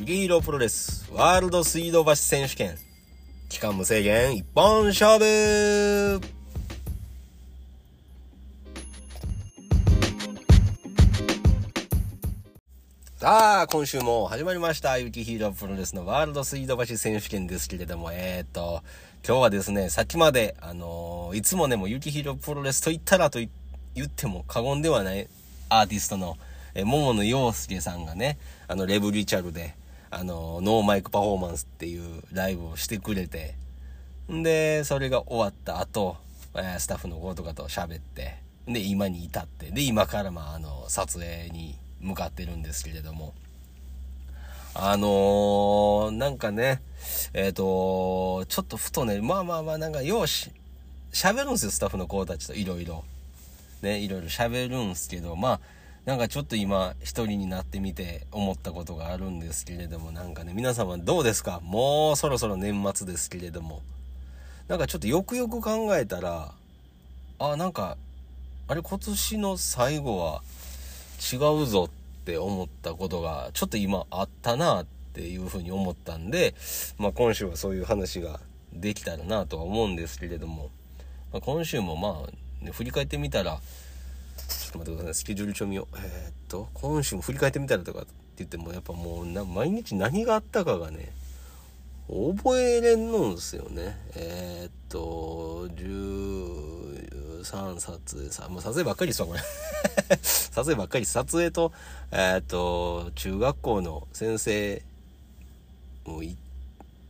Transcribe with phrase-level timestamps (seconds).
[0.00, 2.74] ユリヒーロープロレスワールド水道橋選手権。
[3.50, 6.18] 期間無制限一本勝負。
[13.18, 14.96] さあ、今週も始まりました。
[14.96, 18.82] ユキヒーロープロレスのワールド水道橋選手権ですけれども、えー、っと、
[19.22, 23.50] 今日はですね、さっきまで、あのー、いつもね、もうユキヒーロープロレスと言ったらと言
[24.06, 25.28] っても過言ではない
[25.68, 26.38] アーティストの、
[26.72, 29.78] えー、桃野陽介さんがね、あの、レブリチャルで、
[30.10, 33.54] あの、ノーマイクパフォーマンスっていうライブをしてくれて、
[34.30, 36.16] んで、それが終わった後、
[36.78, 43.34] スタッフの子とかと喋って、で、今に至って、で、今からまあ、あの、撮影に向かってるんですけれども、
[44.74, 46.80] あのー、なんかね、
[47.32, 50.50] えっ、ー、と、ちょっとふとね、まあまあまあ、なんか、よし、
[51.12, 53.04] 喋るんですよ、スタッフの子たちといろいろ。
[53.82, 55.60] ね、いろいろ喋るんすけど、まあ、
[56.06, 61.60] なんかちょっと今、一人になってみて思ったことがあるんですけれども、なんかね、皆様どうですか？
[61.62, 63.82] もうそろそろ年末ですけれども。
[64.66, 66.52] なんかちょっとよくよく考えたら、
[67.38, 67.96] あ、なんか、
[68.68, 70.42] あれ今年の最後は、
[71.32, 76.54] 違うぞって思ったことがちょっと今あったなっていうふうに思ったんで、
[76.98, 78.40] まあ、今週はそういう話が
[78.72, 80.70] できたらなとは思うんですけれども、
[81.30, 83.60] まあ、今週もまあ、ね、振り返ってみたら
[84.70, 91.12] っと待ってくださいスケジュール帳見ようえー、っと今週も振り返ってみたらとかって言ってもやっぱもうな毎日何があったかがね
[92.08, 99.40] 覚えれんのんすよねえー、っと13撮影さ、もう撮影ばっかりですわ、これ。
[100.20, 101.06] 撮影ばっかり。
[101.06, 101.72] 撮影と、
[102.10, 104.82] えー、っと、中学校の先生
[106.04, 106.36] も行っ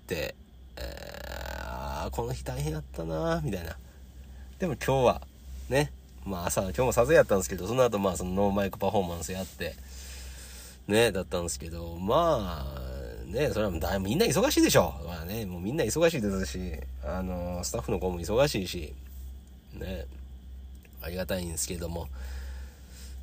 [0.06, 0.34] て、
[0.76, 3.76] えー、この日大変やったなみたいな。
[4.58, 5.22] でも今日は、
[5.68, 5.92] ね、
[6.24, 9.74] まあ朝、今日も撮影やったんですけど、その後まあそのノーマイクパフォーマンスやって、
[10.88, 14.94] ね、だったんですけど、まあ、ね、それはだみんな忙しいでしょ。
[15.06, 16.72] まあね、もうみんな忙しいですし、
[17.04, 18.92] あの、スタッフの子も忙しいし、
[19.74, 20.06] ね、
[21.02, 22.08] ありがたいんですけども、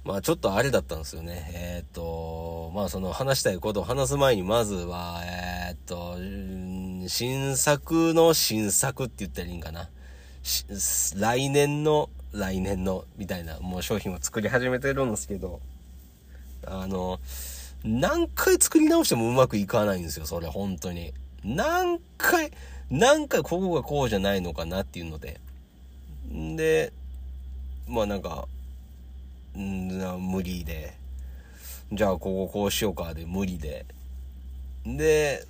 [0.08, 1.52] まあちょっとあれだったんですよね。
[1.54, 9.90] えっ、ー、と、まあその話したいことを話す前にまずは、えっ、ー、と、新作の新作って言ったらいいんかな。
[11.18, 15.60] 来年の、来年の、みたいな、もう商品を作り始めてるんですけど、
[16.66, 17.20] あの、
[17.84, 21.14] 何回作り直してもうまくいかないんですよ、それ、本当に。
[21.44, 22.52] 何回、
[22.90, 25.40] 何回ここがこうじゃないのかなっていうので。
[26.32, 26.92] んで、
[27.88, 28.48] まあなんか、
[29.58, 29.88] ん
[30.20, 30.94] 無理で、
[31.92, 33.86] じゃあこここうしようかで無理で。
[34.86, 35.46] で、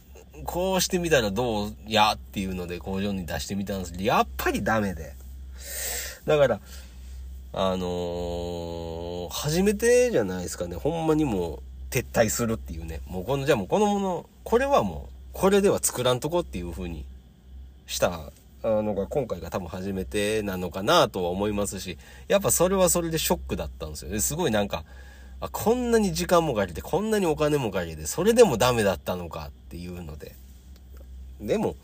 [0.46, 5.16] こうしてみたらどうやっていうので工場に出してみたんですけど、やっぱりダメで。
[6.28, 6.60] だから、
[7.54, 10.76] あのー、初めてじゃないですかね。
[10.76, 13.00] ほんまにもう撤退するっていうね。
[13.08, 17.06] もうこの、じゃあもうこのもの、これはもう、これでは作らんとこっていう風に
[17.86, 18.32] した
[18.64, 24.20] のが今回が多分初めてなのかなとは思いますし、やっぱそれはそれでショックだったんですよね。
[24.20, 24.84] すごいなんか、
[25.40, 30.36] あこんなに時間もかけて、こんなにお金もかけて、それでもダメだったのかっていうので。
[31.40, 31.76] でも、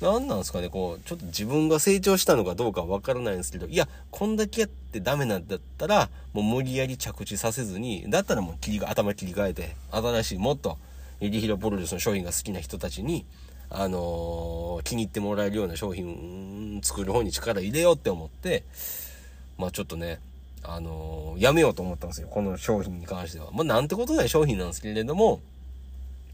[0.00, 10.78] 何なんですかね、こう、ちょっと自分が成長したのかどうかわからないんですけど、いや、こんだけやってダメなんだったら、もう無理やり着地させずに、だったらもう切り、頭切り替えて、新しい、もっと、
[11.20, 13.26] ユリヒロプロレスの商品が好きな人たちに、
[13.68, 18.64] あのー、気に入ってもらえるような商品作る方に力入れようって思って、
[19.58, 20.18] まあちょっとね、
[20.64, 22.28] あのー、やめようと思ったんですよ。
[22.28, 23.50] この商品に関しては。
[23.52, 25.40] まあなんてことない商品なんですけれども、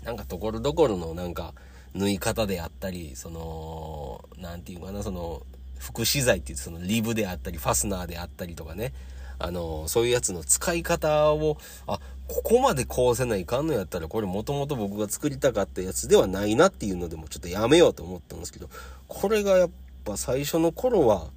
[0.05, 1.53] なんかところどころのなんか、
[1.97, 5.43] 縫い方であったり、その、なんていうかな、その、
[5.79, 8.93] 副資材って言ってそのリブであったり、ファスナーであったりとかね、
[9.39, 18.69] あの、そういうやつの使い方を、あ、ここまでこうせないかんのやったら、これもともと僕が作りたかったやつではないなっていうのでもちょっとやめようと思ったんですけど、
[19.09, 19.71] これがやっ
[20.05, 21.29] ぱ最初の頃は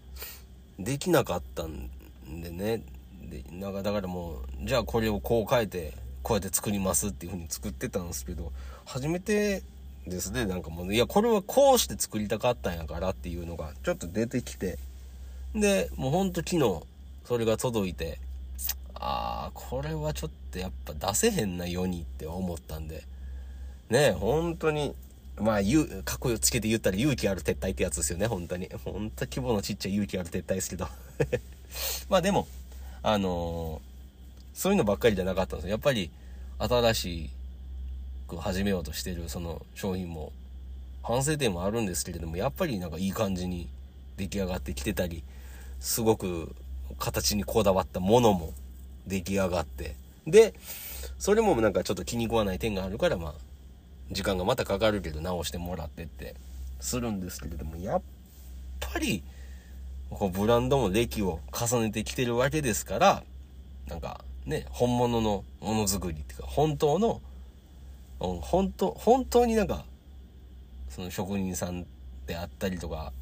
[0.77, 1.89] できなかったん
[2.41, 2.81] でね、
[3.29, 8.51] で、なんかだからもう、じゃあこれをこう変えて、こうやって作りますっていう風に作ってたんですけど、
[8.85, 9.61] 初めて
[10.07, 14.77] ですね、なんかもう、いや、これはこうして作りたかったんやからっていうのがちょっと出てきて、
[15.53, 16.81] で、もうほんと昨日、
[17.25, 18.19] それが届いて、
[18.95, 23.03] ああ、これはちょっとやっぱ出せへんな世にって思ったんで、
[23.89, 24.93] ね本当に、
[25.37, 28.69] まあ、ゆ、かっこつけて言ったら勇気ある撤退ってやつですよね、本当に。
[28.83, 30.87] 本当規模のちっちゃい勇気ある撤退ですけど。
[32.09, 32.47] まあでも、
[33.01, 35.71] あのー、そういうのばっかりじゃなかったんですよ。
[35.71, 36.11] やっぱり、
[36.59, 37.29] 新しい
[38.29, 40.31] く始めようとしてるその商品も、
[41.03, 43.69] 反省点もあるんですけれども、やっぱりなんかいい感じに
[44.17, 45.23] 出来上がってきてたり、
[45.79, 46.55] すごく
[46.97, 48.53] 形にこだわったものも
[49.07, 49.95] 出来上がって。
[50.27, 50.53] で、
[51.17, 53.33] それもなんかちょっと気に食わない点があるから、まあ、
[54.11, 56.35] 時間がまたかかるけど直してもらってって
[56.79, 58.01] するんですけれども、やっ
[58.79, 59.23] ぱり、
[60.09, 63.23] こうブランドも歴を重ねてきてるわけですから、
[63.87, 67.21] なんかね、本物のものづくりっていうか、本当の、
[68.19, 69.85] うん、本当、本当になんか、
[70.89, 71.85] その職人さん
[72.27, 73.13] であったりとか、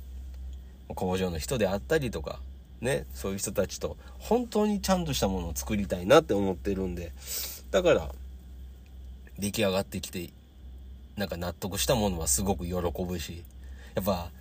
[0.95, 2.39] 工場の人であったりとか、
[2.81, 7.11] ね、そういう人たちと本当にちゃんとしたものを作りたいなって思ってるんで、
[7.71, 8.09] だから、
[9.37, 10.29] 出来上がってきて、
[11.15, 13.43] なんか納得したものはすごく喜ぶし、
[13.95, 14.31] やっぱ、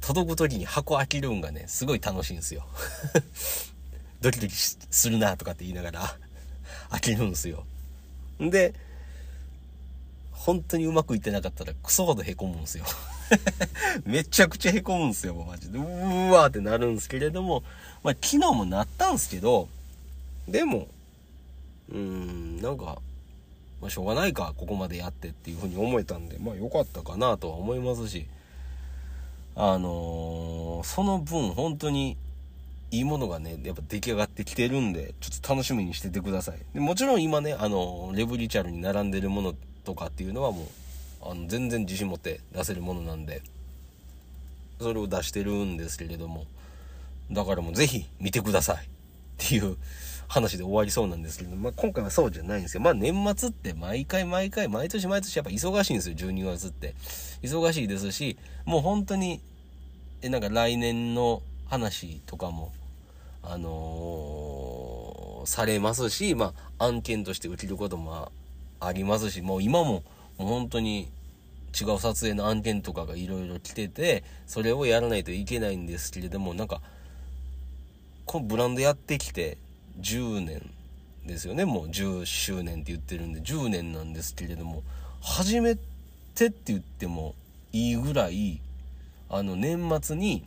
[0.00, 2.66] 届く時に箱開けるんがね、すごい楽しいんですよ。
[4.20, 6.18] ドキドキするなとかって言いながら
[6.90, 7.64] 開けるんですよ。
[8.38, 8.74] で、
[10.44, 12.84] 本当にうまくいってなかったらクソほど凹むんですよ。
[14.04, 15.78] めちゃくちゃ凹むんですよ、マジで。
[15.78, 17.62] うーわーってなるんですけれども、
[18.02, 19.68] まあ、昨日もなったんですけど、
[20.46, 20.88] でも、
[21.90, 22.98] うーん、なんか、
[23.80, 28.26] まあ、しょうがないか、ここまでやってっていうふうに思えたんで、まあ、良かったかなとは思いますし、
[29.56, 32.18] あのー、その分本当に
[32.90, 36.58] いいものがね、やっぱ出来上がってきてるんで、ちょっと楽しみにしててください。
[36.74, 39.54] でもちろん今ね、あの、レブリチャルに並んでるもの
[39.84, 40.66] とかっていうのはもう、
[41.22, 43.42] あの、全然自信持って出せるものなんで、
[44.80, 46.46] それを出してるんですけれども、
[47.30, 48.88] だからもうぜひ見てくださいっ
[49.38, 49.76] ていう
[50.28, 52.80] 話で終わりそうなんですけど、まあ今回はそうじゃないんですよ。
[52.80, 56.94] まあ年末って毎回毎回、毎年毎年やっぱ忙しいんですよ、12月って。
[57.42, 59.40] 忙しいですし、もう本当に、
[60.22, 62.72] え、なんか来年の話とかも、
[63.42, 68.30] あのー、されますし、まあ案件として受けることも
[68.86, 70.02] ありますし、もう今も、
[70.38, 71.08] もう本当に
[71.78, 76.80] 違う撮影の案件とかがいろいろ来てて、それをやらないといけないんですけれども、なんか、
[78.26, 79.58] このブランドやってきて
[80.00, 80.70] 10年
[81.26, 81.64] ですよね。
[81.64, 84.82] もう10周年って言ってるんで、10年なんですけれども、
[85.20, 85.76] 初め
[86.34, 87.34] てって言っても
[87.72, 88.60] いいぐらい、
[89.28, 90.44] あの、年末に、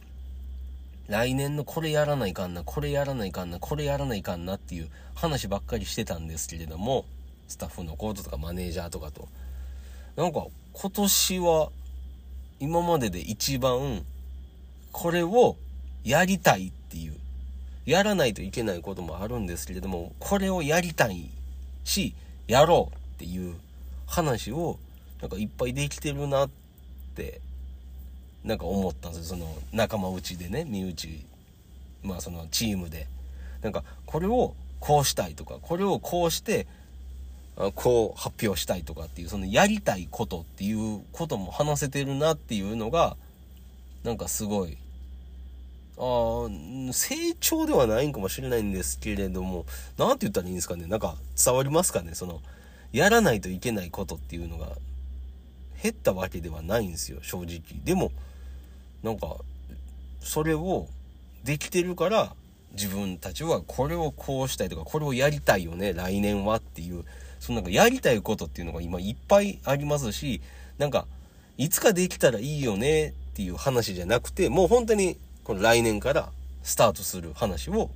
[1.07, 7.05] 来年のこれやらないかんな、これやらないかんな、これやらないかんなっていう話ばっかりしてたんですけれども、
[7.47, 9.27] スタッフのコートとかマネージャーとかと。
[10.15, 11.69] なんか今年は
[12.59, 14.03] 今までで一番
[14.91, 15.55] これを
[16.03, 17.13] やりたいっていう、
[17.85, 21.29] やらないといけないこともあるんですけれども、これをやりたい
[21.83, 22.15] し、
[22.47, 23.55] やろうっていう
[24.07, 24.79] 話を
[25.21, 26.49] なんかいっぱいできてるなっ
[27.15, 27.41] て
[28.43, 31.25] なんか思ったんですよその仲間内でね身内
[32.03, 33.07] まあそのチームで
[33.61, 36.67] なんかこれをこうしたいとかこれをこうして
[37.75, 43.17] こう発表したいとかっていうそのやりたいことっていうことも話せてるなっていうのが
[44.03, 44.77] なんかすごい。
[45.99, 46.47] あ
[46.91, 49.65] 成長ではないんかもしれないんですけれども
[49.97, 50.85] 何て言ったらいいんですかね。
[50.85, 52.13] なんか伝わりますかね。
[52.13, 52.41] その
[52.91, 54.69] やらないといけないことっていうのが。
[55.81, 57.61] 減ったわけではないんですよ正直。
[57.83, 58.11] でも
[59.03, 59.35] なんか
[60.19, 60.87] それを
[61.43, 62.33] できてるから
[62.73, 67.05] 自分たちはこれをこうしたいとかこれをやりたいよね来年はっていう
[67.39, 70.41] そのなんかやりたいことっていうのが今いっぱいありますし
[70.77, 71.05] なんか
[71.57, 76.29] いつかできたらいいよねっていう話じゃなくてもう本当にこの来年から
[76.63, 77.89] スタートする話を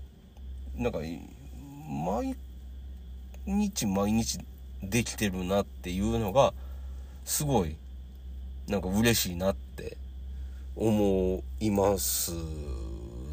[0.76, 1.00] なんか
[1.88, 2.36] 毎
[3.46, 4.40] 日毎日
[4.82, 6.54] できてるなっていうのが
[7.26, 7.76] すごい
[8.68, 9.98] なんか嬉しいなって
[10.76, 12.32] 思います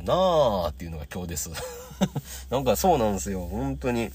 [0.04, 1.50] なあっていうのが今日です。
[2.50, 4.10] なんかそうなんですよ本当に。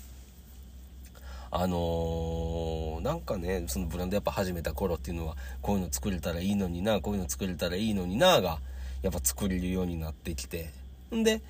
[1.56, 8.58] あのー、なんかねそのブランドやっぱ始めた頃っていうのはこういうの作れたらいいのになこういうの作れたらいいのになが
[9.04, 10.72] やっぱ作れるようになってきて。
[11.14, 11.42] んで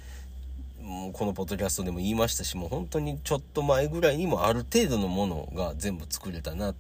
[0.82, 6.76] もうこのポッドキャストでも言いましたしもう本当にちょっと前ぐらいにもある程度のものが全部作れたな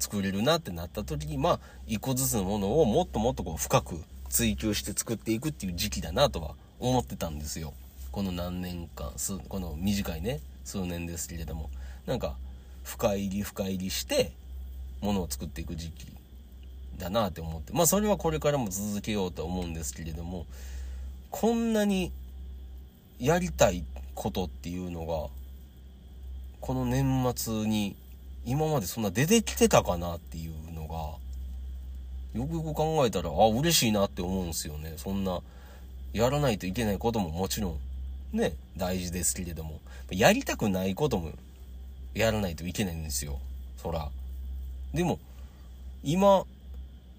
[0.00, 7.74] 作れるなってなった時にまあ一個ずつのものをもっともっとこう深く追求して作っていくっていう時期だなとは思ってたんですよ。
[8.10, 9.12] この何年間
[9.48, 11.70] この短いね数年ですけれども。
[12.06, 12.36] なんか
[12.86, 14.32] 深入り深入りして
[15.02, 16.06] ものを作っていく時期
[16.98, 20.46] だなって思ってまあそれはこれからも続けようと思うんですけれども
[21.30, 22.12] こんなに
[23.18, 25.28] やりたいことっていうのが
[26.60, 27.96] この年末に
[28.46, 31.26] 今までそんな出てきてたかなっていうのが
[32.36, 34.94] よくよく考えたら、あ、嬉しいなって思うんすよね。
[34.98, 35.40] そんな、
[36.12, 37.78] やらないといけないことももちろ
[38.32, 41.32] ん、ね、大事ですけれども、やりたくないことも、
[42.16, 43.38] やらないといけないんですよ。
[43.76, 44.08] そら。
[44.94, 45.18] でも、
[46.02, 46.44] 今、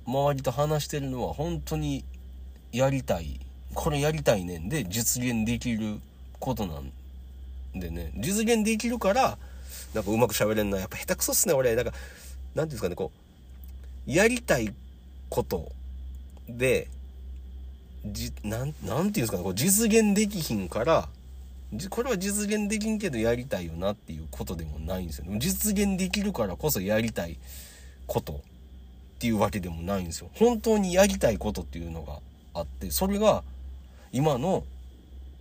[0.07, 2.03] 周りと話してるのは本当に
[2.71, 3.39] やりたい。
[3.75, 5.99] これやりたいねんで実現できる
[6.39, 8.11] ことなんでね。
[8.15, 9.37] 実現できるから、
[9.93, 10.79] なんかうまく喋れんな。
[10.79, 11.75] やっぱ下手くそっすね、俺。
[11.75, 12.01] なんか、なんて
[12.61, 13.11] いうんですかね、こ
[14.07, 14.73] う、やりたい
[15.29, 15.71] こと
[16.49, 16.87] で、
[18.03, 21.07] じ、なん、なんていうんですかね、こう実現できひんから、
[21.89, 25.37] これは実現できんけどやりたいよなっていうことでもないんですよね。
[25.39, 27.37] 実現できるからこそやりたい
[28.05, 30.29] ことっていうわけでもないんですよ。
[30.35, 32.19] 本当にやりたいことっていうのが
[32.53, 33.43] あって、それが
[34.11, 34.63] 今の、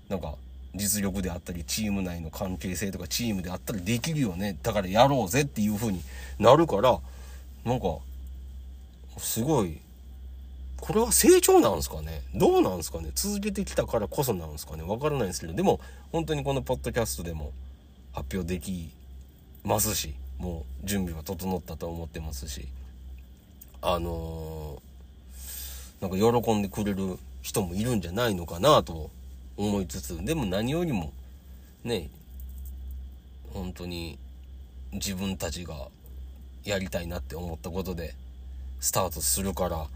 [0.08, 0.34] なんか、
[0.74, 4.58] 実力であったり、チーム内の関係性とかチームであったりできるよね。
[4.62, 6.02] だからやろうぜっていう風に
[6.38, 6.98] なるから、
[7.64, 7.98] なんか、
[9.18, 9.80] すごい、
[10.80, 12.22] これは成長なんですかね？
[12.34, 13.10] どうなんですかね？
[13.14, 14.82] 続けてきたからこそなんですかね？
[14.82, 15.80] わからないんですけど、でも、
[16.12, 17.52] 本当にこのポッドキャストでも
[18.12, 18.90] 発表でき
[19.64, 22.68] ますし、もう準備は整ったと思ってますし、
[23.80, 29.10] あのー、なんか喜んでくれる人もいるんじゃないのかなと
[29.56, 31.12] 思いつつ、でも何よりも、
[31.84, 32.10] ね、
[33.54, 34.18] 本当に
[34.92, 35.88] 自分たちが
[36.64, 38.14] やりたいなって思ったことで
[38.80, 39.86] スタートするから、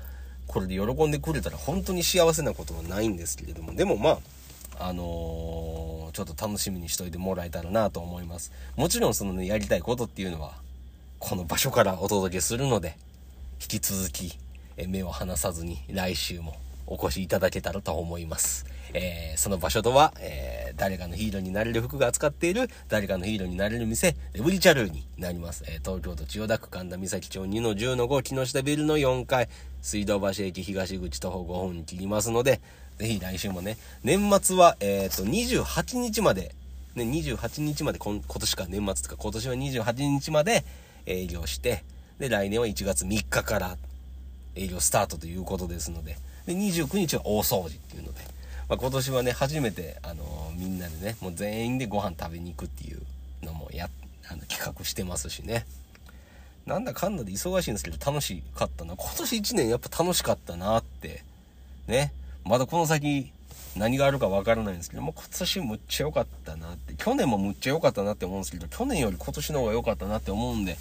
[0.50, 4.19] これで喜んでくれたら本当に幸せなことはないんですけれども、でもま
[4.80, 8.50] あ、あのー、ちょっと楽しみにしといてもらえたらなと思います。
[8.75, 10.54] もちろんそのね、やりたいことっていうのは、
[11.21, 12.97] この場所からお届けするので、
[13.62, 14.37] 引き続き、
[14.88, 16.57] 目を離さずに来週も
[16.90, 18.66] お越しいただけたらと思います。
[18.92, 25.64] えー、その場所とは、えー、誰かのヒーローになれる服が扱っている、誰かのヒーローになれる店、レブリチャルーになります。
[25.68, 29.49] えー、東京都千代田区神田岬町2の10の5、木下ビルの4階、
[29.80, 32.61] 水道橋駅東口徒歩5分切りますので、
[32.99, 36.54] ぜひ来週もね、年末は、えっ、と、28日まで、
[36.97, 40.64] ね、28日まで、今年か、年末とか、今年は28日まで
[41.06, 41.85] 営業して、
[42.18, 43.76] で、来年は1月3日から
[44.54, 46.16] 営業スタートということですので、
[46.47, 48.20] で、29日は大掃除っていうので、
[48.68, 53.00] まあ、今年はね、初めて、あのー、みんなでね、もう全員でご飯食べに行くっていう
[53.42, 53.88] のもや、
[54.28, 55.66] あの、企画してますしね。
[56.66, 58.94] なんだかんだで忙しいんですけど楽しかったな。
[58.94, 61.25] 今年1年やっぱ楽しかったなって。
[61.88, 62.12] ね。
[62.44, 63.32] まだこの先
[63.76, 66.94] 何があるかわからないんですけども、今年むっちゃ良かったなって。
[66.94, 70.76] 去年もむっちゃ良かったなって思うんですけど、去年より今年の方が良かったなって思うんで、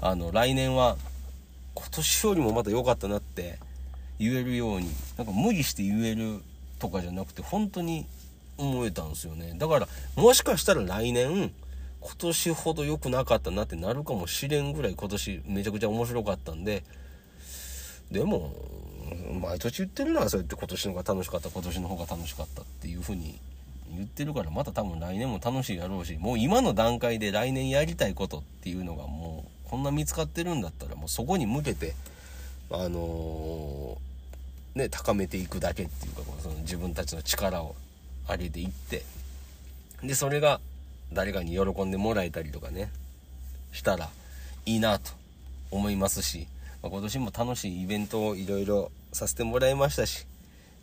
[0.00, 0.96] あの、来年は
[1.74, 3.58] 今年よりもまた良かったなって
[4.22, 4.88] 言えるように、
[5.18, 6.42] なんか無理して言える
[6.78, 8.06] とかじゃなくて、本当に
[8.56, 9.54] 思えたんですよね。
[9.58, 11.52] だから、もしかしたら来年、
[12.00, 16.84] 今年ほど良くなかったなってなるかもしれんぐらい今年めちゃくちゃ面白かったんで、
[18.10, 18.54] でも、
[19.40, 23.38] 毎年言ってるのはそうやって今年の方が楽しかった、今年の方が楽しかったっていう風に
[23.94, 31.94] 言ってるから、また多分来年も楽しいやろうし、もう今の段階で来年やりたいことっていうのがもう、こんな見つかってるんだったら、もうそこに向けて、
[32.70, 34.11] あのー、
[34.74, 37.74] ね、高めていくだけっていうか、その自分たちの力を
[38.28, 39.04] 上げていって、
[40.02, 40.60] で、それが
[41.12, 42.90] 誰かに喜んでもらえたりとかね、
[43.72, 44.08] したら
[44.66, 45.10] いいなと
[45.70, 46.46] 思いますし、
[46.82, 50.26] まあ、今年も楽しいイベントをいろいろさせてもらいましたし、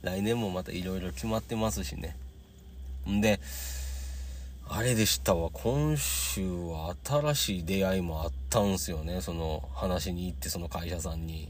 [0.01, 2.15] 来年もまたいろいろ決まってますしね。
[3.09, 3.39] んで、
[4.67, 11.49] あれでしたわ、今週は新しい出会いもあったんすよね、その話に行ってその会社さんに。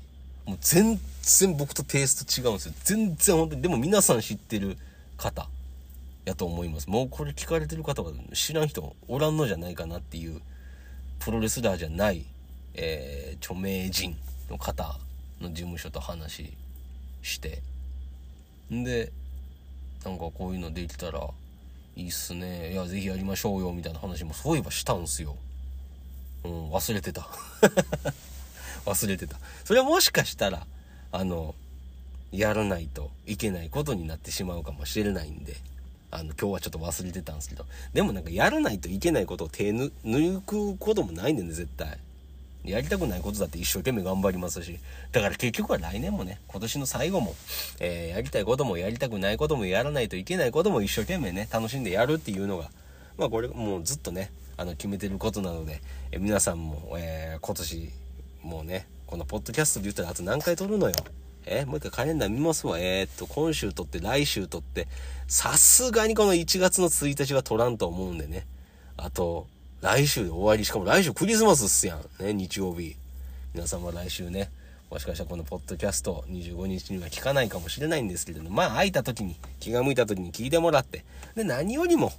[0.49, 2.73] もう全然僕とテイスト違うんですよ。
[2.83, 4.77] 全然本当に、でも皆さん知ってる
[5.15, 5.47] 方
[6.25, 6.89] やと思います。
[6.89, 10.41] もうこれ聞かれてる方が知らん人おらんのじゃないかなっていう、
[11.19, 12.25] プロレスラーじゃない、
[12.73, 14.17] えー、著名人
[14.49, 14.97] の方
[15.39, 16.51] の事務所と話
[17.21, 17.61] して、
[18.73, 19.11] んで、
[20.03, 21.29] なんかこういうのできたら
[21.95, 22.73] いいっすね。
[22.73, 25.35] いや、ぜひやりましょうよ、みたいな話もそういえばしたんすよ。
[26.43, 27.29] うん、忘れてた。
[28.85, 29.37] 忘れてた。
[29.65, 30.65] それはもしかしたら、
[31.11, 31.55] あの、
[32.31, 35.55] やらないといけないことになってしまうかもしれないんで、
[36.11, 41.97] あの、今日はちょっと忘れてたんですけど、でもなんかやらないといけないことを手抜くこともないんでね、絶対。
[42.65, 44.79] やりたくないことだって一生懸命頑張りますし、
[45.11, 47.35] だから結局は来年もね、今年の最後も、
[47.79, 52.69] えー、やりたいこともやりたくないこともやらないといけないことも一生懸命ね、楽しんでやるっていうのが、
[53.17, 55.81] まあこれもうずっとね、あの、決めてることなので、
[56.11, 57.91] え、皆さんも、えー、今年、
[58.43, 60.95] もうね、このポッドキャストで言ったらあと何回撮るのよ。
[61.45, 62.77] えもう一回カレンダー見ますわ。
[62.79, 64.87] えー、っと、今週撮って来週撮って、
[65.27, 68.45] さすがにこの1月の1日は撮らんと思うんでね。
[68.97, 69.47] あと、
[69.81, 70.65] 来週で終わり。
[70.65, 72.23] しかも来週クリスマスっすやん。
[72.23, 72.97] ね、日曜日。
[73.53, 74.51] 皆様来週ね、
[74.91, 81.03] もしかしたらこのポッドキャスト25日には聞かないかもしれないんですけれども、まあ空いた時に、気が向いた時に聞いてもらって、
[81.35, 82.11] で、何よりも、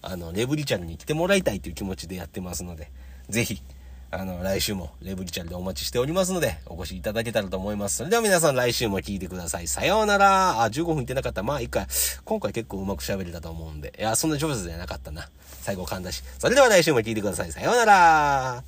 [0.00, 2.90] あの、レブリチャルに来てもらいたいという気持ちでやってますので、
[3.28, 3.62] ぜひ、
[4.10, 7.98] あの、来週もレブリチャルでお待ちしておりますので、お越しいただけたらと思います。
[7.98, 9.68] それでは皆さん来週も聞いてください。
[9.68, 10.62] さようなら。
[10.62, 11.42] あ、15分いってなかった。
[11.42, 11.86] まあ、一回。
[12.24, 13.92] 今回結構うまく喋れたと思うんで。
[13.98, 15.28] いや、そんな上手じゃなかったな。
[15.60, 16.22] 最後噛んだし。
[16.38, 17.52] それでは来週も聞いてください。
[17.52, 18.64] さようなら。